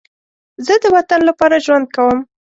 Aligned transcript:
زه 0.65 0.73
د 0.83 0.85
وطن 0.97 1.21
لپاره 1.29 1.55
ژوند 1.65 1.85
کوم 1.95 2.17